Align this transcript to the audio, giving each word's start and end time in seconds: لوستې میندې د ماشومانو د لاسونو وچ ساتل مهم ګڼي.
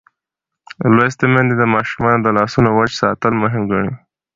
لوستې 0.95 1.25
میندې 1.33 1.55
د 1.57 1.63
ماشومانو 1.75 2.23
د 2.23 2.27
لاسونو 2.37 2.69
وچ 2.77 2.91
ساتل 3.01 3.33
مهم 3.43 3.63
ګڼي. 3.71 3.91